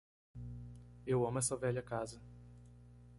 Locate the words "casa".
1.83-2.19